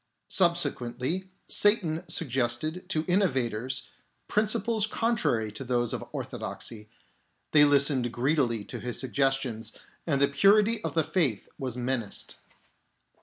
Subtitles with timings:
[0.29, 3.83] Subsequently, Satan suggested to inno vators
[4.27, 6.89] principles contrary to those of orthodoxy;
[7.51, 9.77] they listened greedily to his suggestions,
[10.07, 12.37] and the purity of the faith was menaced.